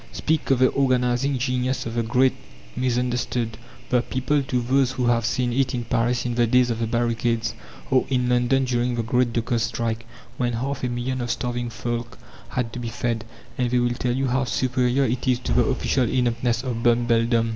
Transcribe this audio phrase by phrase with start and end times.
[0.13, 2.33] Speak of the organizing genius of the "Great
[2.75, 3.55] Misunderstood,"
[3.91, 6.87] the people, to those who have seen it in Paris in the days of the
[6.87, 7.53] barricades,
[7.91, 12.17] or in London during the great dockers' strike, when half a million of starving folk
[12.49, 13.25] had to be fed,
[13.59, 17.49] and they will tell you how superior it is to the official ineptness of Bumbledom.